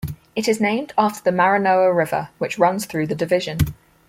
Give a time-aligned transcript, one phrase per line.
[0.35, 3.59] It is named after the Maranoa River, which runs through the division.